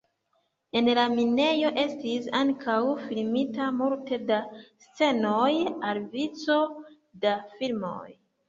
[0.79, 4.41] En la minejo estis ankaŭ filmita multe da
[4.87, 5.53] scenoj
[5.93, 6.61] al vico
[7.27, 8.05] da filmoj.